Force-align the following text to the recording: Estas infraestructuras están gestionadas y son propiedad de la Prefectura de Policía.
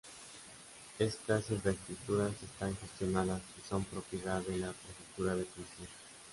Estas 0.97 1.51
infraestructuras 1.51 2.31
están 2.41 2.75
gestionadas 2.75 3.39
y 3.59 3.69
son 3.69 3.85
propiedad 3.85 4.41
de 4.41 4.57
la 4.57 4.73
Prefectura 4.73 5.35
de 5.35 5.43
Policía. 5.45 5.85